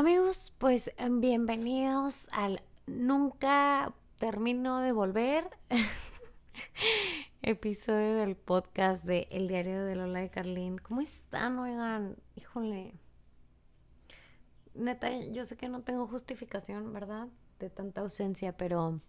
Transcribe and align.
Amigos, 0.00 0.54
pues 0.56 0.90
bienvenidos 1.10 2.26
al 2.32 2.62
Nunca 2.86 3.92
Termino 4.16 4.80
de 4.80 4.92
Volver 4.92 5.50
episodio 7.42 8.14
del 8.14 8.34
podcast 8.34 9.04
de 9.04 9.28
El 9.30 9.46
Diario 9.46 9.84
de 9.84 9.96
Lola 9.96 10.20
de 10.20 10.30
Carlín. 10.30 10.78
¿Cómo 10.78 11.02
están, 11.02 11.58
oigan? 11.58 12.16
Híjole. 12.34 12.94
Neta, 14.72 15.20
yo 15.20 15.44
sé 15.44 15.58
que 15.58 15.68
no 15.68 15.82
tengo 15.82 16.06
justificación, 16.06 16.94
¿verdad? 16.94 17.28
De 17.58 17.68
tanta 17.68 18.00
ausencia, 18.00 18.56
pero 18.56 19.02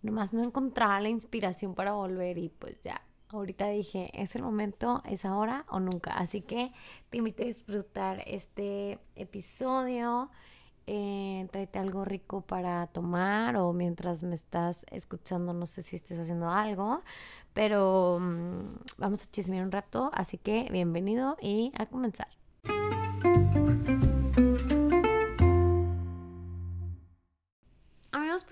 nomás 0.00 0.32
no 0.32 0.42
encontraba 0.42 0.98
la 1.02 1.10
inspiración 1.10 1.74
para 1.74 1.92
volver 1.92 2.38
y 2.38 2.48
pues 2.48 2.80
ya 2.80 3.02
ahorita 3.38 3.68
dije, 3.68 4.10
es 4.14 4.34
el 4.34 4.42
momento, 4.42 5.02
es 5.06 5.24
ahora 5.24 5.64
o 5.68 5.80
nunca. 5.80 6.12
Así 6.12 6.42
que 6.42 6.72
te 7.10 7.18
invito 7.18 7.42
a 7.42 7.46
disfrutar 7.46 8.22
este 8.26 8.98
episodio. 9.16 10.30
Eh, 10.86 11.46
tráete 11.52 11.78
algo 11.78 12.04
rico 12.04 12.40
para 12.40 12.88
tomar 12.88 13.56
o 13.56 13.72
mientras 13.72 14.24
me 14.24 14.34
estás 14.34 14.84
escuchando, 14.90 15.52
no 15.52 15.66
sé 15.66 15.80
si 15.80 15.94
estés 15.94 16.18
haciendo 16.18 16.50
algo, 16.50 17.02
pero 17.54 18.18
mm, 18.20 18.78
vamos 18.98 19.22
a 19.22 19.30
chismear 19.30 19.64
un 19.64 19.70
rato, 19.70 20.10
así 20.12 20.38
que 20.38 20.68
bienvenido 20.72 21.36
y 21.40 21.72
a 21.78 21.86
comenzar. 21.86 22.28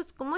pues 0.00 0.12
¿cómo 0.12 0.36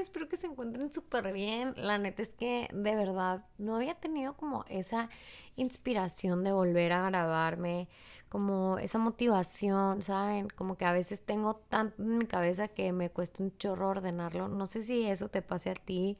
Espero 0.00 0.28
que 0.28 0.36
se 0.36 0.46
encuentren 0.46 0.92
súper 0.92 1.32
bien. 1.32 1.74
La 1.76 1.98
neta 1.98 2.22
es 2.22 2.28
que 2.28 2.68
de 2.72 2.94
verdad 2.94 3.44
no 3.58 3.76
había 3.76 3.94
tenido 3.94 4.36
como 4.36 4.64
esa 4.68 5.08
inspiración 5.56 6.44
de 6.44 6.52
volver 6.52 6.92
a 6.92 7.08
grabarme, 7.10 7.88
como 8.28 8.78
esa 8.78 8.98
motivación, 8.98 10.02
¿saben? 10.02 10.48
Como 10.50 10.76
que 10.76 10.84
a 10.84 10.92
veces 10.92 11.20
tengo 11.24 11.56
tanto 11.68 12.02
en 12.02 12.18
mi 12.18 12.26
cabeza 12.26 12.68
que 12.68 12.92
me 12.92 13.10
cuesta 13.10 13.42
un 13.42 13.56
chorro 13.56 13.88
ordenarlo. 13.88 14.48
No 14.48 14.66
sé 14.66 14.82
si 14.82 15.04
eso 15.06 15.28
te 15.28 15.42
pase 15.42 15.70
a 15.70 15.74
ti. 15.74 16.18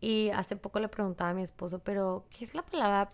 Y 0.00 0.30
hace 0.30 0.56
poco 0.56 0.80
le 0.80 0.88
preguntaba 0.88 1.30
a 1.30 1.34
mi 1.34 1.42
esposo, 1.42 1.80
pero 1.80 2.26
¿qué 2.30 2.44
es 2.44 2.54
la 2.54 2.62
palabra 2.62 3.12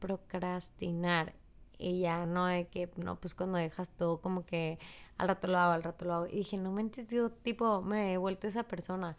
procrastinar? 0.00 1.34
Y 1.78 2.00
ya 2.00 2.26
no 2.26 2.46
de 2.46 2.68
que, 2.68 2.90
no, 2.96 3.16
pues 3.16 3.34
cuando 3.34 3.58
dejas 3.58 3.90
todo 3.90 4.20
como 4.20 4.44
que 4.46 4.78
al 5.18 5.28
rato 5.28 5.48
lo 5.48 5.58
hago, 5.58 5.72
al 5.72 5.82
rato 5.82 6.04
lo 6.04 6.14
hago. 6.14 6.26
Y 6.26 6.36
dije, 6.36 6.56
no 6.56 6.72
me 6.72 6.82
entiendo, 6.82 7.30
tipo, 7.30 7.82
me 7.82 8.14
he 8.14 8.16
vuelto 8.16 8.46
esa 8.46 8.64
persona. 8.64 9.16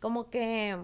Como 0.00 0.30
que 0.30 0.78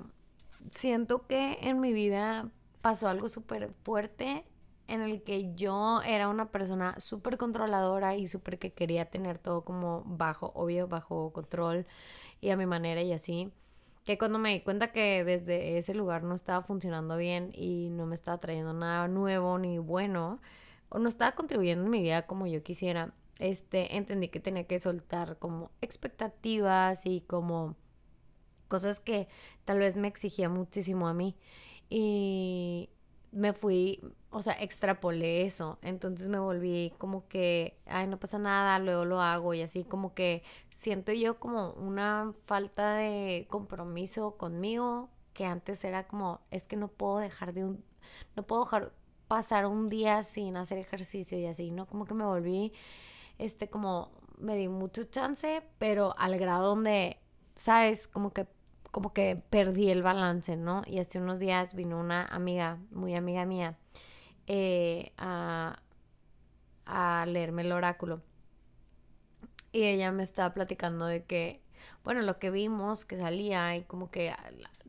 siento 0.71 1.27
que 1.27 1.59
en 1.63 1.81
mi 1.81 1.93
vida 1.93 2.49
pasó 2.81 3.09
algo 3.09 3.29
súper 3.29 3.73
fuerte 3.85 4.45
en 4.89 5.01
el 5.01 5.23
que 5.23 5.55
yo 5.55 6.03
era 6.03 6.29
una 6.29 6.51
persona 6.51 6.99
súper 6.99 7.39
controladora 7.39 8.17
y 8.17 8.27
súper 8.27 8.59
que 8.59 8.73
quería 8.73 9.07
tener 9.07 9.39
todo 9.39 9.63
como 9.65 10.03
bajo, 10.05 10.53
obvio, 10.55 10.89
bajo 10.89 11.33
control 11.33 11.87
y 12.41 12.51
a 12.51 12.57
mi 12.57 12.67
manera 12.67 13.03
y 13.03 13.13
así. 13.13 13.53
Que 14.05 14.19
cuando 14.19 14.39
me 14.39 14.51
di 14.51 14.61
cuenta 14.61 14.91
que 14.93 15.25
desde 15.25 15.79
ese 15.79 15.95
lugar 15.95 16.25
no 16.25 16.35
estaba 16.35 16.63
funcionando 16.63 17.17
bien 17.17 17.51
y 17.55 17.89
no 17.91 18.05
me 18.07 18.17
estaba 18.17 18.39
trayendo 18.39 18.73
nada 18.73 19.07
nuevo 19.09 19.59
ni 19.59 19.79
bueno, 19.79 20.41
o 20.93 20.99
no 20.99 21.09
estaba 21.09 21.33
contribuyendo 21.33 21.85
en 21.85 21.91
mi 21.91 22.03
vida 22.03 22.27
como 22.27 22.47
yo 22.47 22.63
quisiera, 22.63 23.15
este, 23.39 23.97
entendí 23.97 24.29
que 24.29 24.41
tenía 24.41 24.67
que 24.67 24.79
soltar 24.79 25.39
como 25.39 25.71
expectativas 25.81 27.07
y 27.07 27.23
como 27.23 27.77
cosas 28.69 29.01
que 29.01 29.27
tal 29.65 29.79
vez 29.79 29.97
me 29.97 30.09
exigía 30.09 30.51
muchísimo 30.51 31.09
a 31.09 31.15
mí. 31.15 31.37
Y 31.89 32.91
me 33.33 33.55
fui, 33.55 34.01
o 34.31 34.43
sea, 34.43 34.53
extrapolé 34.61 35.47
eso. 35.47 35.79
Entonces 35.81 36.29
me 36.29 36.39
volví 36.39 36.93
como 36.99 37.27
que, 37.29 37.79
ay, 37.87 38.07
no 38.07 38.19
pasa 38.21 38.39
nada, 38.39 38.79
luego 38.79 39.07
lo 39.07 39.23
hago 39.23 39.55
y 39.55 39.63
así 39.63 39.85
como 39.85 40.13
que 40.15 40.43
siento 40.69 41.13
yo 41.13 41.41
como 41.41 41.73
una 41.73 42.35
falta 42.45 42.97
de 42.97 43.47
compromiso 43.49 44.37
conmigo 44.37 45.09
que 45.33 45.47
antes 45.47 45.83
era 45.85 46.07
como, 46.07 46.41
es 46.51 46.67
que 46.69 46.77
no 46.77 46.89
puedo 46.89 47.17
dejar 47.19 47.55
de 47.55 47.65
un, 47.65 47.85
no 48.37 48.43
puedo 48.43 48.65
dejar 48.65 48.93
pasar 49.33 49.65
un 49.65 49.89
día 49.89 50.25
sin 50.25 50.59
hacer 50.59 50.77
ejercicio 50.77 51.39
y 51.39 51.47
así, 51.47 51.71
¿no? 51.71 51.87
Como 51.87 52.05
que 52.05 52.13
me 52.13 52.27
volví 52.27 52.71
este, 53.39 53.71
como 53.71 54.11
me 54.39 54.57
di 54.57 54.69
mucho 54.69 55.05
chance, 55.05 55.63
pero 55.79 56.15
al 56.19 56.39
grado 56.39 56.69
donde, 56.69 57.17
¿sabes? 57.55 58.09
Como 58.09 58.35
que, 58.35 58.47
como 58.91 59.15
que 59.15 59.43
perdí 59.49 59.89
el 59.89 60.03
balance, 60.03 60.59
¿no? 60.59 60.83
Y 60.87 60.99
hace 60.99 61.19
unos 61.19 61.39
días 61.39 61.75
vino 61.75 61.99
una 61.99 62.27
amiga, 62.27 62.77
muy 62.91 63.15
amiga 63.15 63.47
mía, 63.47 63.79
eh, 64.49 65.15
a, 65.17 65.81
a 66.85 67.25
leerme 67.25 67.63
el 67.63 67.73
oráculo. 67.73 68.21
Y 69.73 69.85
ella 69.85 70.13
me 70.13 70.25
estaba 70.25 70.53
platicando 70.53 71.07
de 71.07 71.25
que, 71.25 71.62
bueno, 72.05 72.23
lo 72.23 72.39
que 72.39 72.51
vimos 72.51 73.05
que 73.05 73.17
salía 73.17 73.77
y 73.77 73.83
como 73.83 74.11
que 74.11 74.33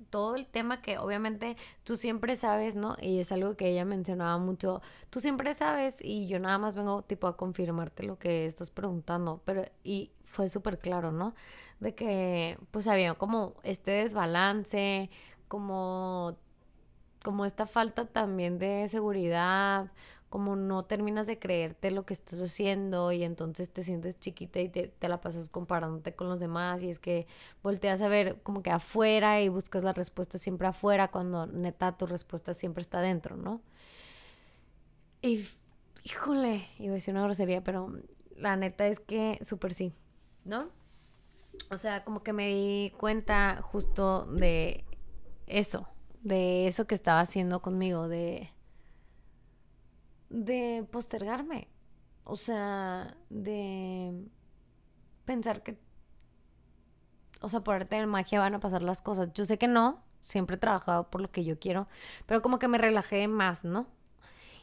todo 0.09 0.35
el 0.35 0.45
tema 0.45 0.81
que 0.81 0.97
obviamente 0.97 1.57
tú 1.83 1.97
siempre 1.97 2.35
sabes, 2.35 2.75
¿no? 2.75 2.95
Y 3.01 3.19
es 3.19 3.31
algo 3.31 3.55
que 3.55 3.69
ella 3.69 3.85
mencionaba 3.85 4.37
mucho, 4.37 4.81
tú 5.09 5.19
siempre 5.19 5.53
sabes 5.53 5.97
y 6.01 6.27
yo 6.27 6.39
nada 6.39 6.57
más 6.57 6.75
vengo 6.75 7.01
tipo 7.01 7.27
a 7.27 7.37
confirmarte 7.37 8.03
lo 8.03 8.19
que 8.19 8.45
estás 8.45 8.71
preguntando, 8.71 9.41
pero 9.45 9.65
y 9.83 10.11
fue 10.23 10.49
súper 10.49 10.79
claro, 10.79 11.11
¿no? 11.11 11.35
De 11.79 11.95
que 11.95 12.57
pues 12.71 12.87
había 12.87 13.13
como 13.15 13.55
este 13.63 13.91
desbalance, 13.91 15.09
como 15.47 16.37
como 17.23 17.45
esta 17.45 17.65
falta 17.65 18.05
también 18.05 18.59
de 18.59 18.89
seguridad, 18.89 19.91
como 20.33 20.55
no 20.55 20.83
terminas 20.83 21.27
de 21.27 21.37
creerte 21.37 21.91
lo 21.91 22.07
que 22.07 22.15
estás 22.15 22.41
haciendo 22.41 23.11
y 23.11 23.21
entonces 23.21 23.69
te 23.69 23.83
sientes 23.83 24.19
chiquita 24.19 24.61
y 24.61 24.67
te, 24.67 24.91
la 25.01 25.21
pasas 25.21 25.47
comparándote 25.47 26.15
con 26.15 26.27
los 26.27 26.39
demás 26.39 26.81
y 26.81 26.89
es 26.89 26.97
que 26.97 27.27
volteas 27.61 28.01
a 28.01 28.07
ver 28.07 28.41
como 28.41 28.63
que 28.63 28.71
afuera 28.71 29.41
y 29.41 29.49
buscas 29.49 29.83
la 29.83 29.93
respuesta 29.93 30.39
siempre 30.39 30.67
afuera 30.67 31.09
cuando 31.09 31.45
neta 31.45 31.95
tu 31.99 32.07
respuesta 32.07 32.55
siempre 32.55 32.81
está 32.81 32.99
dentro, 32.99 33.37
¿no? 33.37 33.61
Y 35.21 35.45
híjole, 36.03 36.67
iba 36.79 36.93
a 36.93 36.95
decir 36.95 37.13
una 37.13 37.25
grosería, 37.25 37.63
pero 37.63 37.93
la 38.35 38.55
neta 38.55 38.87
es 38.87 38.99
que 38.99 39.37
súper 39.43 39.75
sí, 39.75 39.93
¿no? 40.45 40.69
O 41.69 41.77
sea, 41.77 42.03
como 42.03 42.23
que 42.23 42.33
me 42.33 42.47
di 42.47 42.91
cuenta 42.97 43.61
justo 43.61 44.25
de 44.25 44.83
eso, 45.45 45.87
de 46.23 46.65
eso 46.65 46.87
que 46.87 46.95
estaba 46.95 47.19
haciendo 47.19 47.61
conmigo, 47.61 48.07
de 48.07 48.49
de 50.33 50.85
postergarme. 50.91 51.69
O 52.25 52.35
sea, 52.35 53.15
de 53.29 54.13
pensar 55.25 55.61
que, 55.63 55.77
o 57.41 57.49
sea, 57.49 57.61
por 57.61 57.75
arte 57.75 57.97
de 57.97 58.05
magia 58.07 58.39
van 58.39 58.55
a 58.55 58.59
pasar 58.59 58.81
las 58.81 59.01
cosas. 59.01 59.31
Yo 59.33 59.45
sé 59.45 59.57
que 59.57 59.67
no, 59.67 60.03
siempre 60.19 60.55
he 60.55 60.59
trabajado 60.59 61.09
por 61.09 61.21
lo 61.21 61.31
que 61.31 61.43
yo 61.43 61.59
quiero, 61.59 61.87
pero 62.25 62.41
como 62.41 62.59
que 62.59 62.67
me 62.67 62.77
relajé 62.77 63.27
más, 63.27 63.63
¿no? 63.63 63.87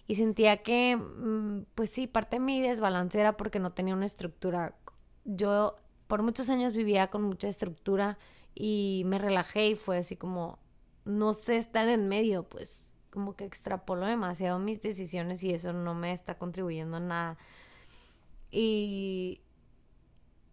Y 0.07 0.17
sentía 0.17 0.63
que, 0.63 0.97
mm, 0.97 1.67
pues 1.75 1.91
sí, 1.91 2.07
parte 2.07 2.37
de 2.37 2.41
mi 2.41 2.61
desbalance 2.61 3.21
era 3.21 3.37
porque 3.37 3.61
no 3.61 3.73
tenía 3.73 3.95
una 3.95 4.07
estructura. 4.07 4.75
Yo 5.25 5.77
por 6.09 6.23
muchos 6.23 6.51
años 6.51 6.75
vivía 6.75 7.09
con 7.09 7.23
mucha 7.23 7.49
estructura 7.49 8.19
y 8.55 9.05
me 9.07 9.19
relajé 9.19 9.69
y 9.69 9.77
fue 9.77 9.99
así 9.99 10.17
como, 10.17 10.59
no 11.05 11.35
sé 11.35 11.57
estar 11.59 11.89
en 11.89 12.09
medio, 12.09 12.45
pues 12.45 12.90
como 13.11 13.35
que 13.37 13.45
extrapolo 13.45 14.07
demasiado 14.07 14.59
mis 14.59 14.81
decisiones 14.81 15.43
y 15.43 15.53
eso 15.53 15.73
no 15.73 15.95
me 15.95 16.13
está 16.13 16.39
contribuyendo 16.39 16.97
a 16.97 17.01
nada. 17.01 17.39
Y, 18.51 19.43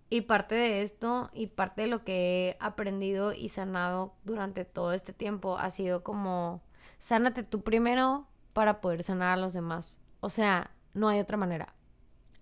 y 0.09 0.21
parte 0.21 0.55
de 0.55 0.81
esto 0.81 1.29
y 1.33 1.47
parte 1.47 1.83
de 1.83 1.87
lo 1.87 2.03
que 2.03 2.49
he 2.49 2.57
aprendido 2.59 3.33
y 3.33 3.49
sanado 3.49 4.15
durante 4.23 4.65
todo 4.65 4.93
este 4.93 5.13
tiempo 5.13 5.57
ha 5.57 5.69
sido 5.69 6.03
como, 6.03 6.61
sánate 6.99 7.43
tú 7.43 7.61
primero 7.63 8.27
para 8.53 8.81
poder 8.81 9.03
sanar 9.03 9.33
a 9.33 9.41
los 9.41 9.53
demás. 9.53 9.99
O 10.19 10.29
sea, 10.29 10.71
no 10.93 11.09
hay 11.09 11.19
otra 11.19 11.37
manera. 11.37 11.76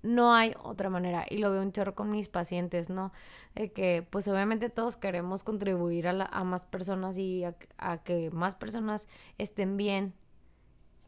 No 0.05 0.33
hay 0.33 0.53
otra 0.61 0.89
manera. 0.89 1.25
Y 1.29 1.39
lo 1.39 1.51
veo 1.51 1.61
un 1.61 1.71
chorro 1.71 1.95
con 1.95 2.11
mis 2.11 2.29
pacientes, 2.29 2.89
¿no? 2.89 3.11
Que 3.55 4.05
pues 4.09 4.27
obviamente 4.27 4.69
todos 4.69 4.97
queremos 4.97 5.43
contribuir 5.43 6.07
a, 6.07 6.43
más 6.43 6.63
personas 6.63 7.17
y 7.17 7.43
a, 7.43 7.55
a, 7.77 8.03
que 8.03 8.29
más 8.31 8.55
personas 8.55 9.07
estén 9.37 9.77
bien. 9.77 10.13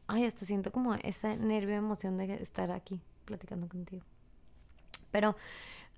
Ay, 0.08 0.26
hasta 0.26 0.46
siento 0.46 0.72
como 0.72 0.96
esa 0.96 1.36
nervio 1.36 1.76
emoción 1.76 2.18
de 2.18 2.36
estar 2.36 2.72
aquí 2.72 3.02
platicando 3.26 3.68
contigo. 3.68 4.04
Pero 5.12 5.36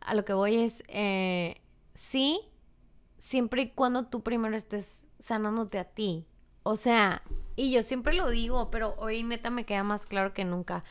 a 0.02 0.14
lo 0.14 0.26
que 0.26 0.34
voy 0.34 0.58
es, 0.58 0.84
eh, 0.88 1.62
sí, 1.94 2.42
siempre 3.20 3.62
y 3.62 3.70
cuando 3.70 4.08
tú 4.08 4.24
primero 4.24 4.56
estés 4.58 5.06
sanándote 5.20 5.80
a 5.80 5.86
ti. 5.86 6.26
O 6.64 6.76
sea, 6.76 7.22
y 7.56 7.72
yo 7.72 7.84
siempre 7.84 8.14
lo 8.14 8.30
digo, 8.30 8.70
pero 8.72 8.96
hoy 8.98 9.24
neta 9.24 9.50
me 9.50 9.66
queda 9.66 9.84
más 9.84 10.06
claro 10.06 10.34
que 10.34 10.46
nunca, 10.46 10.84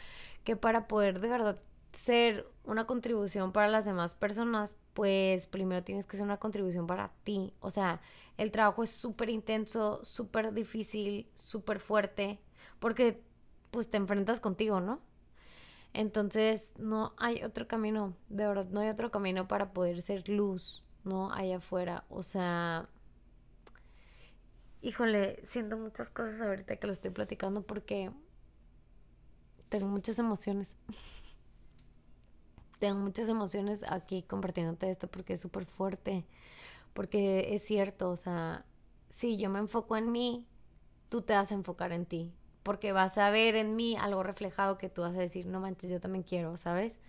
que 0.45 0.57
para 0.57 0.89
poder 0.89 1.21
de 1.21 1.29
verdad 1.29 1.61
ser 1.93 2.46
una 2.64 2.87
contribución 2.87 3.52
para 3.52 3.69
las 3.69 3.85
demás 3.85 4.14
personas, 4.14 4.76
pues 4.94 5.46
primero 5.46 5.82
tienes 5.82 6.06
que 6.06 6.17
ser 6.17 6.25
una 6.25 6.38
contribución 6.38 6.87
para 6.87 7.11
ti. 7.25 7.55
O 7.61 7.70
sea, 7.70 8.00
el 8.37 8.50
trabajo 8.50 8.82
es 8.82 8.90
súper 8.90 9.31
intenso, 9.31 10.05
súper 10.05 10.52
difícil, 10.52 11.29
súper 11.35 11.81
fuerte, 11.81 12.38
porque 12.79 13.23
pues 13.70 13.90
te 13.90 13.96
enfrentas 13.96 14.40
contigo, 14.40 14.81
¿no? 14.81 15.00
Entonces, 15.94 16.75
no 16.79 17.14
hay 17.17 17.43
otro 17.43 17.67
camino, 17.67 18.14
de 18.29 18.46
verdad, 18.46 18.67
no 18.70 18.81
hay 18.81 18.88
otro 18.88 19.11
camino 19.11 19.49
para 19.49 19.73
poder 19.73 20.02
ser 20.02 20.29
luz, 20.29 20.85
¿no? 21.05 21.32
Allá 21.32 21.56
afuera. 21.56 22.05
O 22.11 22.23
sea, 22.23 22.88
híjole, 24.82 25.40
siento 25.43 25.76
muchas 25.76 26.11
cosas 26.11 26.40
ahorita 26.43 26.76
que 26.76 26.87
lo 26.87 26.93
estoy 26.93 27.11
platicando 27.11 27.62
porque 27.62 28.11
tengo 29.69 29.87
muchas 29.87 30.19
emociones. 30.19 30.76
tengo 32.79 33.01
muchas 33.01 33.29
emociones 33.29 33.85
aquí 33.89 34.23
compartiéndote 34.23 34.91
esto 34.91 35.09
porque 35.09 35.35
es 35.35 35.41
súper 35.41 35.67
fuerte. 35.67 36.25
Porque 36.95 37.55
es 37.55 37.63
cierto, 37.65 38.11
o 38.11 38.17
sea, 38.17 38.65
si 39.11 39.37
yo 39.37 39.51
me 39.51 39.59
enfoco 39.59 39.97
en 39.97 40.11
mí, 40.13 40.47
tú 41.09 41.23
te 41.23 41.35
vas 41.35 41.51
a 41.53 41.55
enfocar 41.55 41.93
en 41.93 42.07
ti. 42.07 42.33
Porque 42.63 42.93
vas 42.93 43.19
a 43.19 43.31
ver 43.31 43.57
en 43.57 43.77
mí 43.77 43.97
algo 43.97 44.23
reflejado 44.23 44.79
que 44.79 44.89
tú 44.89 45.03
vas 45.03 45.15
a 45.15 45.19
decir, 45.21 45.47
no 45.47 45.61
manches, 45.61 45.91
yo 45.91 46.01
también 46.01 46.25
quiero, 46.25 46.57
¿sabes? 46.57 47.01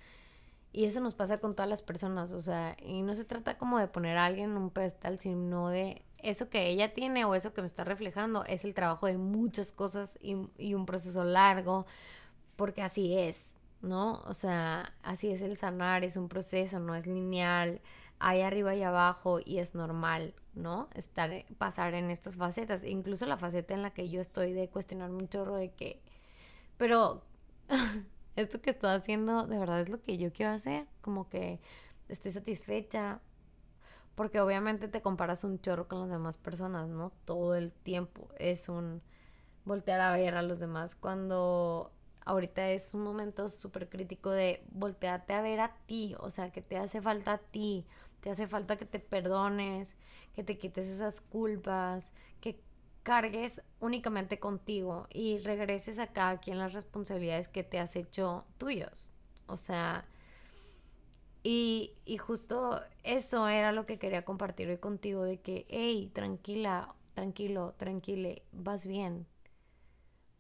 Y 0.72 0.86
eso 0.86 1.02
nos 1.02 1.16
pasa 1.16 1.40
con 1.40 1.56
todas 1.56 1.70
las 1.70 1.82
personas, 1.82 2.32
o 2.32 2.42
sea, 2.42 2.78
y 2.80 3.02
no 3.02 3.16
se 3.16 3.26
trata 3.26 3.58
como 3.58 3.80
de 3.80 3.88
poner 3.88 4.18
a 4.18 4.26
alguien 4.26 4.52
en 4.52 4.58
un 4.58 4.70
pedestal, 4.70 5.20
sino 5.20 5.70
de 5.70 6.04
eso 6.20 6.50
que 6.50 6.68
ella 6.70 6.94
tiene 6.94 7.26
o 7.26 7.34
eso 7.34 7.54
que 7.54 7.62
me 7.62 7.68
está 7.68 7.84
reflejando, 7.84 8.46
es 8.46 8.64
el 8.66 8.76
trabajo 8.76 9.08
de 9.08 9.18
muchas 9.18 9.72
cosas 9.72 10.18
y, 10.22 10.38
y 10.60 10.76
un 10.76 10.86
proceso 10.86 11.24
largo, 11.24 11.88
porque 12.56 12.84
así 12.84 13.18
es, 13.18 13.56
¿no? 13.82 14.22
O 14.26 14.34
sea, 14.34 14.94
así 15.04 15.32
es 15.32 15.42
el 15.42 15.58
sanar, 15.58 16.04
es 16.04 16.18
un 16.18 16.30
proceso, 16.30 16.80
no 16.80 16.96
es 16.96 17.08
lineal, 17.08 17.82
hay 18.20 18.42
arriba 18.42 18.76
y 18.76 18.84
abajo 18.84 19.40
y 19.44 19.60
es 19.60 19.76
normal, 19.76 20.34
¿no? 20.54 20.90
Estar, 20.94 21.32
pasar 21.58 21.94
en 21.94 22.10
estas 22.10 22.36
facetas, 22.36 22.84
incluso 22.84 23.26
la 23.26 23.38
faceta 23.38 23.74
en 23.74 23.82
la 23.82 23.92
que 23.92 24.10
yo 24.10 24.22
estoy 24.22 24.54
de 24.54 24.70
cuestionar 24.70 25.12
un 25.12 25.30
chorro 25.30 25.56
de 25.56 25.72
que, 25.72 26.02
pero 26.78 27.24
esto 28.36 28.62
que 28.62 28.72
estoy 28.72 28.92
haciendo 28.92 29.48
de 29.48 29.58
verdad 29.58 29.82
es 29.82 29.90
lo 29.90 30.02
que 30.02 30.18
yo 30.18 30.32
quiero 30.34 30.52
hacer, 30.52 30.88
como 31.02 31.30
que 31.30 31.60
estoy 32.10 32.32
satisfecha, 32.32 33.22
porque 34.16 34.42
obviamente 34.42 34.90
te 34.90 35.02
comparas 35.02 35.46
un 35.46 35.62
chorro 35.62 35.88
con 35.88 36.02
las 36.02 36.10
demás 36.10 36.38
personas, 36.38 36.90
¿no? 36.90 37.14
Todo 37.26 37.56
el 37.56 37.72
tiempo 37.72 38.28
es 38.38 38.68
un 38.68 39.02
voltear 39.64 40.02
a 40.02 40.12
ver 40.12 40.36
a 40.36 40.42
los 40.42 40.60
demás 40.60 40.96
cuando 40.96 41.94
ahorita 42.30 42.70
es 42.70 42.94
un 42.94 43.02
momento 43.02 43.50
súper 43.50 43.90
crítico 43.90 44.30
de 44.30 44.64
voltearte 44.72 45.34
a 45.34 45.42
ver 45.42 45.60
a 45.60 45.74
ti, 45.88 46.16
o 46.20 46.30
sea, 46.30 46.52
que 46.52 46.62
te 46.62 46.78
hace 46.78 47.02
falta 47.02 47.34
a 47.34 47.38
ti, 47.40 47.86
te 48.22 48.30
hace 48.30 48.48
falta 48.48 48.78
que 48.78 48.86
te 48.86 49.00
perdones, 49.00 49.96
que 50.36 50.44
te 50.44 50.58
quites 50.60 50.88
esas 50.88 51.22
culpas, 51.22 52.12
que 52.40 52.60
cargues 53.04 53.62
únicamente 53.80 54.40
contigo 54.40 55.08
y 55.12 55.40
regreses 55.40 55.98
a 55.98 56.08
cada 56.08 56.40
quien 56.40 56.60
las 56.60 56.74
responsabilidades 56.74 57.48
que 57.48 57.64
te 57.64 57.80
has 57.80 57.96
hecho 57.96 58.46
tuyos. 58.60 59.10
O 59.48 59.58
sea, 59.58 60.06
y, 61.44 61.94
y 62.06 62.18
justo 62.18 62.82
eso 63.04 63.48
era 63.48 63.72
lo 63.72 63.86
que 63.86 63.98
quería 63.98 64.26
compartir 64.26 64.70
hoy 64.70 64.78
contigo, 64.78 65.24
de 65.24 65.40
que, 65.42 65.66
hey, 65.70 66.12
tranquila, 66.14 66.94
tranquilo, 67.16 67.74
tranquile, 67.78 68.44
vas 68.52 68.86
bien. 68.86 69.26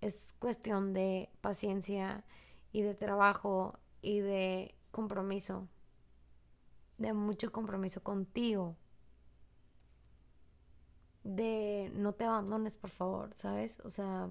Es 0.01 0.35
cuestión 0.39 0.93
de 0.93 1.29
paciencia 1.41 2.23
y 2.71 2.81
de 2.81 2.95
trabajo 2.95 3.77
y 4.01 4.19
de 4.19 4.75
compromiso 4.91 5.67
de 6.99 7.13
mucho 7.13 7.51
compromiso 7.51 8.03
contigo. 8.03 8.75
De 11.23 11.91
no 11.95 12.13
te 12.13 12.25
abandones, 12.25 12.75
por 12.75 12.89
favor, 12.91 13.31
¿sabes? 13.35 13.79
O 13.81 13.89
sea, 13.89 14.29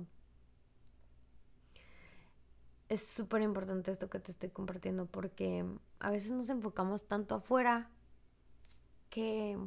es 2.88 3.06
súper 3.06 3.42
importante 3.42 3.90
esto 3.90 4.08
que 4.08 4.20
te 4.20 4.30
estoy 4.30 4.50
compartiendo 4.50 5.06
porque 5.06 5.64
a 5.98 6.10
veces 6.10 6.30
nos 6.32 6.48
enfocamos 6.50 7.06
tanto 7.06 7.34
afuera 7.34 7.90
que 9.10 9.58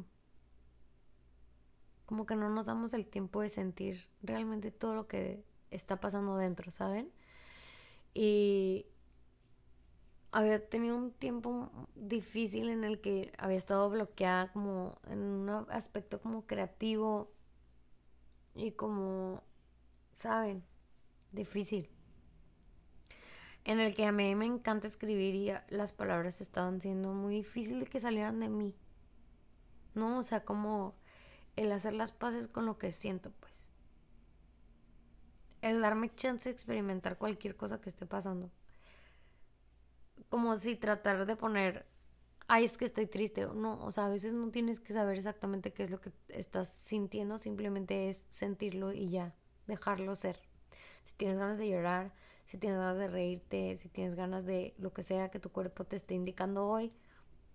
como 2.06 2.26
que 2.26 2.36
no 2.36 2.48
nos 2.50 2.66
damos 2.66 2.92
el 2.94 3.06
tiempo 3.06 3.40
de 3.40 3.48
sentir 3.48 4.08
realmente 4.22 4.70
todo 4.70 4.94
lo 4.94 5.06
que 5.06 5.44
está 5.72 6.00
pasando 6.00 6.36
dentro, 6.36 6.70
¿saben? 6.70 7.10
Y, 8.14 8.86
había 10.32 10.66
tenido 10.66 10.96
un 10.96 11.12
tiempo 11.12 11.70
difícil 11.94 12.70
en 12.70 12.84
el 12.84 13.00
que 13.00 13.32
había 13.36 13.58
estado 13.58 13.88
bloqueada 13.90 14.50
como 14.50 14.98
en 15.06 15.18
un 15.18 15.50
aspecto 15.68 16.20
como 16.20 16.46
creativo 16.46 17.30
y 18.54 18.72
como, 18.72 19.42
¿saben? 20.12 20.64
Difícil. 21.32 21.90
En 23.64 23.78
el 23.78 23.94
que 23.94 24.06
a 24.06 24.12
mí 24.12 24.34
me 24.34 24.46
encanta 24.46 24.86
escribir 24.86 25.34
y 25.34 25.52
las 25.68 25.92
palabras 25.92 26.40
estaban 26.40 26.80
siendo 26.80 27.12
muy 27.12 27.36
difíciles 27.36 27.90
que 27.90 28.00
salieran 28.00 28.40
de 28.40 28.48
mí. 28.48 28.74
¿No? 29.94 30.18
O 30.18 30.22
sea, 30.22 30.44
como 30.44 30.94
el 31.56 31.70
hacer 31.70 31.92
las 31.92 32.10
paces 32.10 32.48
con 32.48 32.64
lo 32.64 32.78
que 32.78 32.90
siento, 32.90 33.30
pues. 33.38 33.61
El 35.62 35.80
darme 35.80 36.14
chance 36.14 36.50
de 36.50 36.52
experimentar 36.52 37.16
cualquier 37.16 37.56
cosa 37.56 37.80
que 37.80 37.88
esté 37.88 38.04
pasando 38.04 38.50
como 40.32 40.58
si 40.58 40.76
tratar 40.76 41.26
de 41.26 41.36
poner, 41.36 41.84
ay, 42.48 42.64
es 42.64 42.78
que 42.78 42.86
estoy 42.86 43.06
triste. 43.06 43.46
No, 43.54 43.78
o 43.84 43.92
sea, 43.92 44.06
a 44.06 44.08
veces 44.08 44.32
no 44.32 44.50
tienes 44.50 44.80
que 44.80 44.94
saber 44.94 45.18
exactamente 45.18 45.74
qué 45.74 45.84
es 45.84 45.90
lo 45.90 46.00
que 46.00 46.10
estás 46.28 46.68
sintiendo, 46.68 47.36
simplemente 47.36 48.08
es 48.08 48.24
sentirlo 48.30 48.94
y 48.94 49.10
ya, 49.10 49.34
dejarlo 49.66 50.16
ser. 50.16 50.40
Si 51.04 51.12
tienes 51.18 51.38
ganas 51.38 51.58
de 51.58 51.68
llorar, 51.68 52.14
si 52.46 52.56
tienes 52.56 52.78
ganas 52.78 52.96
de 52.96 53.08
reírte, 53.08 53.76
si 53.76 53.90
tienes 53.90 54.14
ganas 54.14 54.46
de 54.46 54.74
lo 54.78 54.94
que 54.94 55.02
sea 55.02 55.30
que 55.30 55.38
tu 55.38 55.50
cuerpo 55.50 55.84
te 55.84 55.96
esté 55.96 56.14
indicando 56.14 56.66
hoy, 56.66 56.94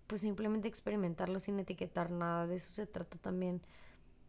pues 0.05 0.21
simplemente 0.21 0.67
experimentarlo 0.67 1.39
sin 1.39 1.59
etiquetar 1.59 2.11
nada. 2.11 2.45
De 2.45 2.57
eso 2.57 2.71
se 2.71 2.85
trata 2.85 3.17
también 3.17 3.59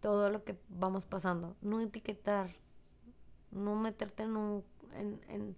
todo 0.01 0.31
lo 0.31 0.43
que 0.43 0.59
vamos 0.71 1.05
pasando. 1.05 1.55
No 1.61 1.83
etiquetar, 1.83 2.57
no 3.51 3.77
meterte 3.77 4.25
en 4.25 4.37
un... 4.37 4.65
en, 4.95 5.57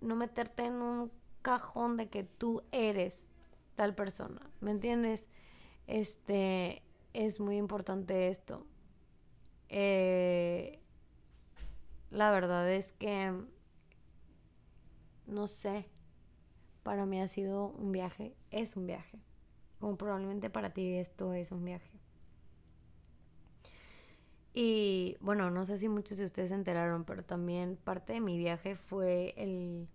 no 0.00 0.14
meterte 0.14 0.64
en 0.64 0.74
un 0.74 1.10
cajón 1.42 1.96
de 1.96 2.08
que 2.08 2.24
tú 2.24 2.62
eres 2.72 3.24
tal 3.76 3.94
persona, 3.94 4.40
¿me 4.60 4.70
entiendes? 4.70 5.28
Este, 5.86 6.82
es 7.12 7.40
muy 7.40 7.56
importante 7.56 8.28
esto. 8.28 8.66
Eh, 9.68 10.80
la 12.10 12.30
verdad 12.30 12.70
es 12.70 12.92
que, 12.94 13.32
no 15.26 15.46
sé, 15.48 15.88
para 16.82 17.06
mí 17.06 17.20
ha 17.20 17.28
sido 17.28 17.68
un 17.68 17.92
viaje, 17.92 18.34
es 18.50 18.76
un 18.76 18.86
viaje, 18.86 19.18
como 19.80 19.96
probablemente 19.96 20.50
para 20.50 20.70
ti 20.70 20.94
esto 20.94 21.32
es 21.32 21.52
un 21.52 21.64
viaje. 21.64 21.90
Y 24.58 25.18
bueno, 25.20 25.50
no 25.50 25.66
sé 25.66 25.76
si 25.76 25.86
muchos 25.86 26.16
de 26.16 26.24
ustedes 26.24 26.48
se 26.48 26.54
enteraron, 26.54 27.04
pero 27.04 27.22
también 27.22 27.76
parte 27.76 28.14
de 28.14 28.22
mi 28.22 28.38
viaje 28.38 28.74
fue 28.74 29.34
el 29.36 29.86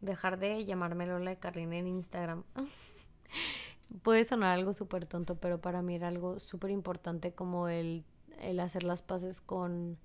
dejar 0.00 0.38
de 0.38 0.64
llamarme 0.64 1.04
Lola 1.04 1.28
de 1.28 1.38
Carlina 1.38 1.76
en 1.76 1.88
Instagram. 1.88 2.42
Puede 4.02 4.24
sonar 4.24 4.56
algo 4.58 4.72
súper 4.72 5.04
tonto, 5.04 5.34
pero 5.34 5.60
para 5.60 5.82
mí 5.82 5.94
era 5.94 6.08
algo 6.08 6.38
súper 6.38 6.70
importante 6.70 7.34
como 7.34 7.68
el, 7.68 8.02
el, 8.40 8.60
hacer 8.60 8.82
las 8.82 9.02
paces 9.02 9.42
con, 9.42 9.98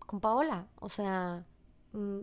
con 0.00 0.20
Paola. 0.20 0.66
O 0.78 0.90
sea, 0.90 1.46
mm, 1.92 2.20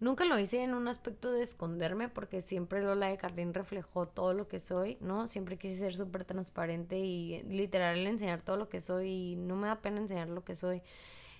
nunca 0.00 0.24
lo 0.24 0.38
hice 0.38 0.62
en 0.62 0.74
un 0.74 0.88
aspecto 0.88 1.30
de 1.30 1.42
esconderme 1.42 2.08
porque 2.08 2.42
siempre 2.42 2.82
Lola 2.82 3.08
de 3.08 3.18
Carlín 3.18 3.54
reflejó 3.54 4.08
todo 4.08 4.34
lo 4.34 4.48
que 4.48 4.58
soy, 4.60 4.98
¿no? 5.00 5.26
Siempre 5.26 5.58
quise 5.58 5.76
ser 5.76 5.94
súper 5.94 6.24
transparente 6.24 6.98
y 6.98 7.42
literal 7.44 8.06
enseñar 8.06 8.42
todo 8.42 8.56
lo 8.56 8.68
que 8.68 8.80
soy 8.80 9.08
y 9.08 9.36
no 9.36 9.56
me 9.56 9.68
da 9.68 9.80
pena 9.80 10.00
enseñar 10.00 10.28
lo 10.28 10.44
que 10.44 10.56
soy. 10.56 10.82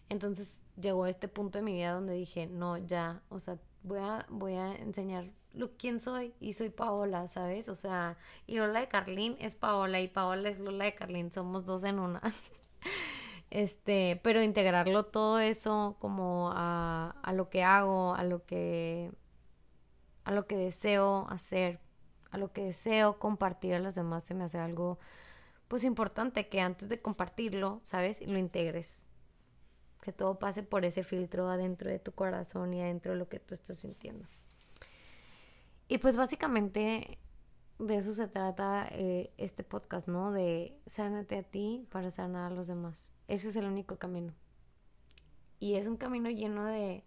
Entonces 0.09 0.59
llegó 0.81 1.05
a 1.05 1.11
este 1.11 1.29
punto 1.29 1.59
de 1.59 1.65
mi 1.65 1.75
vida 1.75 1.93
donde 1.93 2.15
dije, 2.15 2.47
no, 2.47 2.77
ya, 2.79 3.23
o 3.31 3.39
sea, 3.39 3.59
voy 3.83 3.99
a, 4.01 4.27
voy 4.29 4.55
a 4.55 4.75
enseñar 4.75 5.31
quién 5.79 6.01
soy 6.01 6.35
y 6.41 6.53
soy 6.53 6.71
Paola, 6.71 7.27
¿sabes? 7.27 7.69
O 7.69 7.75
sea, 7.75 8.17
y 8.47 8.57
Lola 8.57 8.81
de 8.81 8.89
Carlín 8.89 9.37
es 9.41 9.57
Paola 9.57 10.01
y 10.01 10.09
Paola 10.09 10.49
es 10.49 10.59
Lola 10.59 10.85
de 10.85 10.95
Carlín, 10.95 11.33
somos 11.33 11.67
dos 11.67 11.85
en 11.85 11.99
una. 11.99 12.21
este, 13.51 14.21
pero 14.23 14.43
integrarlo 14.43 15.07
todo 15.07 15.39
eso 15.41 15.97
como 16.01 16.51
a, 16.55 17.17
a 17.23 17.33
lo 17.33 17.51
que 17.51 17.63
hago, 17.63 18.15
a 18.15 18.25
lo 18.25 18.45
que 18.45 19.13
a 20.25 20.33
lo 20.33 20.47
que 20.47 20.57
deseo 20.57 21.27
hacer, 21.31 21.81
a 22.31 22.39
lo 22.39 22.53
que 22.53 22.65
deseo 22.65 23.19
compartir 23.19 23.75
a 23.75 23.81
los 23.81 23.95
demás 23.95 24.25
se 24.25 24.35
me 24.35 24.45
hace 24.45 24.59
algo 24.59 24.99
pues 25.67 25.85
importante 25.85 26.49
que 26.49 26.61
antes 26.61 26.89
de 26.89 27.01
compartirlo, 27.01 27.81
¿sabes? 27.83 28.21
Lo 28.27 28.39
integres 28.39 29.03
que 30.01 30.13
todo 30.13 30.39
pase 30.39 30.63
por 30.63 30.85
ese 30.85 31.05
filtro 31.05 31.49
adentro 31.49 31.91
de 31.91 31.99
tu 31.99 32.13
corazón 32.13 32.75
y 32.75 32.81
adentro 32.81 33.13
de 33.13 33.19
lo 33.19 33.29
que 33.29 33.39
tú 33.39 33.55
estás 33.55 33.79
sintiendo. 33.79 34.27
Y 35.89 35.99
pues 35.99 36.17
básicamente 36.17 37.19
de 37.79 37.97
eso 37.97 38.13
se 38.13 38.29
trata 38.29 38.89
eh, 38.93 39.33
este 39.37 39.65
podcast, 39.65 40.09
¿no? 40.09 40.33
De 40.33 40.79
sánate 40.87 41.39
a 41.39 41.43
ti 41.43 41.87
para 41.91 42.11
sanar 42.11 42.53
a 42.53 42.55
los 42.55 42.67
demás. 42.67 43.11
Ese 43.31 43.51
es 43.51 43.55
el 43.55 43.67
único 43.67 43.97
camino. 43.97 44.35
Y 45.61 45.77
es 45.77 45.87
un 45.87 45.97
camino 45.97 46.31
lleno 46.31 46.65
de, 46.65 47.05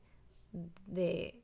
de 0.87 1.37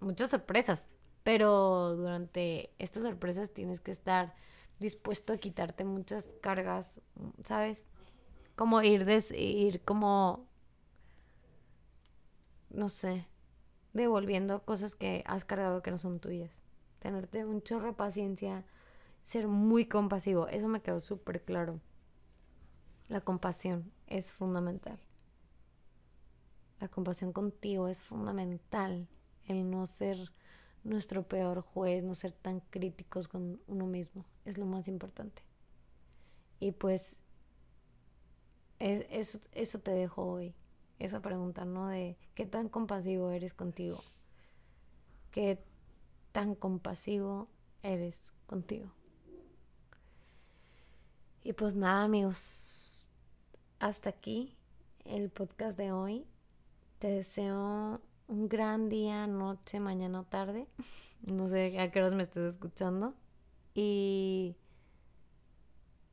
muchas 0.00 0.30
sorpresas, 0.30 0.88
pero 1.22 1.94
durante 1.94 2.70
estas 2.78 3.02
sorpresas 3.02 3.52
tienes 3.52 3.80
que 3.80 3.90
estar 3.90 4.34
dispuesto 4.80 5.34
a 5.34 5.36
quitarte 5.36 5.84
muchas 5.84 6.30
cargas, 6.40 7.02
¿sabes? 7.44 7.90
Como 8.56 8.80
ir, 8.80 9.04
des 9.04 9.30
ir 9.30 9.82
como, 9.82 10.46
no 12.70 12.88
sé, 12.88 13.26
devolviendo 13.92 14.64
cosas 14.64 14.94
que 14.94 15.22
has 15.26 15.44
cargado 15.44 15.82
que 15.82 15.90
no 15.90 15.98
son 15.98 16.18
tuyas. 16.18 16.62
Tenerte 16.98 17.44
un 17.44 17.62
chorro 17.62 17.88
de 17.88 17.92
paciencia, 17.92 18.64
ser 19.20 19.48
muy 19.48 19.84
compasivo, 19.84 20.48
eso 20.48 20.66
me 20.66 20.80
quedó 20.80 20.98
súper 20.98 21.42
claro. 21.42 21.78
La 23.12 23.20
compasión 23.20 23.92
es 24.06 24.32
fundamental. 24.32 24.98
La 26.80 26.88
compasión 26.88 27.34
contigo 27.34 27.88
es 27.88 28.00
fundamental. 28.00 29.06
El 29.46 29.70
no 29.70 29.84
ser 29.84 30.32
nuestro 30.82 31.22
peor 31.22 31.60
juez, 31.60 32.02
no 32.02 32.14
ser 32.14 32.32
tan 32.32 32.60
críticos 32.70 33.28
con 33.28 33.60
uno 33.66 33.84
mismo, 33.84 34.24
es 34.46 34.56
lo 34.56 34.64
más 34.64 34.88
importante. 34.88 35.42
Y 36.58 36.72
pues 36.72 37.16
eso, 38.78 39.38
eso 39.52 39.78
te 39.78 39.90
dejo 39.90 40.24
hoy, 40.24 40.54
esa 40.98 41.20
pregunta, 41.20 41.66
¿no? 41.66 41.88
De 41.88 42.16
qué 42.34 42.46
tan 42.46 42.70
compasivo 42.70 43.30
eres 43.30 43.52
contigo, 43.52 44.02
qué 45.32 45.62
tan 46.32 46.54
compasivo 46.54 47.46
eres 47.82 48.32
contigo. 48.46 48.90
Y 51.44 51.52
pues 51.52 51.74
nada, 51.74 52.04
amigos, 52.04 52.81
hasta 53.82 54.10
aquí 54.10 54.54
el 55.04 55.28
podcast 55.28 55.76
de 55.76 55.90
hoy. 55.90 56.24
Te 57.00 57.08
deseo 57.08 58.00
un 58.28 58.48
gran 58.48 58.88
día, 58.88 59.26
noche, 59.26 59.80
mañana 59.80 60.20
o 60.20 60.24
tarde. 60.24 60.66
No 61.24 61.46
sé 61.46 61.78
a 61.78 61.88
qué 61.92 62.00
horas 62.00 62.14
me 62.14 62.24
estés 62.24 62.42
escuchando. 62.54 63.14
Y 63.74 64.56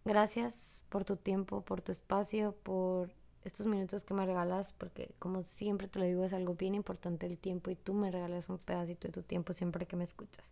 gracias 0.05 0.85
por 0.89 1.03
tu 1.03 1.15
tiempo, 1.15 1.61
por 1.61 1.81
tu 1.81 1.91
espacio, 1.91 2.55
por 2.61 3.11
estos 3.43 3.65
minutos 3.65 4.03
que 4.03 4.13
me 4.13 4.27
regalas, 4.27 4.71
porque 4.73 5.15
como 5.17 5.41
siempre 5.41 5.87
te 5.87 5.97
lo 5.97 6.05
digo, 6.05 6.23
es 6.25 6.33
algo 6.33 6.53
bien 6.53 6.75
importante 6.75 7.25
el 7.25 7.39
tiempo 7.39 7.71
y 7.71 7.75
tú 7.75 7.95
me 7.95 8.11
regalas 8.11 8.49
un 8.49 8.59
pedacito 8.59 9.07
de 9.07 9.13
tu 9.13 9.23
tiempo 9.23 9.53
siempre 9.53 9.87
que 9.87 9.95
me 9.95 10.03
escuchas. 10.03 10.51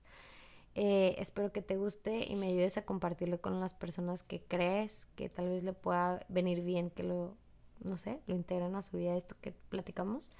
Eh, 0.80 1.16
espero 1.18 1.52
que 1.52 1.64
te 1.64 1.76
guste 1.76 2.32
y 2.32 2.36
me 2.36 2.50
ayudes 2.50 2.78
a 2.78 2.86
compartirlo 2.86 3.42
con 3.42 3.60
las 3.60 3.74
personas 3.74 4.22
que 4.22 4.44
crees 4.44 5.08
que 5.16 5.28
tal 5.28 5.50
vez 5.50 5.64
le 5.64 5.74
pueda 5.74 6.24
venir 6.30 6.62
bien, 6.62 6.92
que 6.92 7.02
lo, 7.02 7.36
no 7.80 7.98
sé, 7.98 8.22
lo 8.28 8.36
integren 8.36 8.76
a 8.76 8.84
su 8.84 8.96
vida 8.96 9.18
esto 9.18 9.36
que 9.42 9.54
platicamos. 9.70 10.32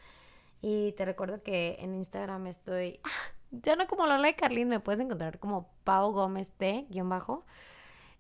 Y 0.62 0.92
te 0.92 1.06
recuerdo 1.06 1.42
que 1.42 1.78
en 1.80 1.96
Instagram 1.96 2.46
estoy, 2.46 3.00
ya 3.52 3.76
no 3.76 3.88
como 3.88 4.06
Lola 4.06 4.30
y 4.30 4.36
Carlin, 4.36 4.70
me 4.70 4.80
puedes 4.80 5.02
encontrar 5.02 5.40
como 5.40 5.72
Pau 5.84 6.12
Gómez 6.12 6.52
T, 6.52 6.86
guion 6.92 7.10
bajo. 7.10 7.44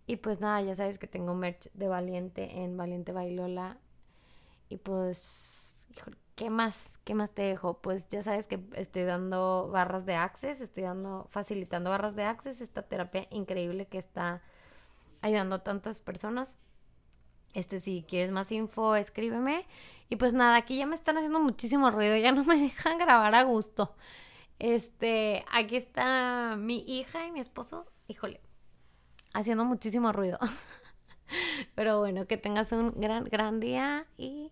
Y 0.07 0.15
pues 0.15 0.39
nada, 0.39 0.59
ya 0.63 0.73
sabes 0.73 0.97
que 0.97 1.05
tengo 1.05 1.35
merch 1.35 1.71
de 1.73 1.87
Valiente 1.87 2.63
en 2.63 2.77
Valiente 2.77 3.11
Bailola. 3.11 3.77
Y 4.69 4.77
pues, 4.77 5.87
¿qué 6.37 6.51
más? 6.51 6.99
¿Qué 7.03 7.15
más 7.15 7.31
te 7.31 7.41
dejo? 7.41 7.81
Pues 7.81 8.07
ya 8.09 8.21
sabes 8.21 8.47
que 8.47 8.63
estoy 8.75 9.03
dando 9.03 9.69
barras 9.73 10.05
de 10.05 10.15
access, 10.15 10.61
estoy 10.61 10.83
dando, 10.83 11.27
facilitando 11.31 11.89
barras 11.89 12.15
de 12.15 12.23
access, 12.23 12.61
esta 12.61 12.83
terapia 12.83 13.27
increíble 13.31 13.87
que 13.87 13.97
está 13.97 14.43
ayudando 15.21 15.55
a 15.55 15.63
tantas 15.63 15.99
personas. 15.99 16.57
Este, 17.53 17.79
si 17.79 18.05
quieres 18.07 18.31
más 18.31 18.51
info, 18.51 18.95
escríbeme. 18.95 19.65
Y 20.09 20.17
pues 20.17 20.33
nada, 20.33 20.57
aquí 20.57 20.77
ya 20.77 20.85
me 20.85 20.95
están 20.95 21.17
haciendo 21.17 21.39
muchísimo 21.39 21.89
ruido, 21.89 22.15
ya 22.17 22.31
no 22.31 22.43
me 22.45 22.55
dejan 22.61 22.99
grabar 22.99 23.33
a 23.33 23.43
gusto. 23.43 23.95
Este, 24.59 25.43
aquí 25.51 25.75
está 25.75 26.55
mi 26.55 26.83
hija 26.87 27.25
y 27.25 27.31
mi 27.31 27.39
esposo, 27.39 27.87
híjole, 28.07 28.41
haciendo 29.33 29.65
muchísimo 29.65 30.11
ruido. 30.11 30.37
Pero 31.75 31.97
bueno, 31.97 32.27
que 32.27 32.37
tengas 32.37 32.71
un 32.71 32.93
gran, 33.01 33.23
gran 33.23 33.59
día 33.59 34.05
y 34.17 34.51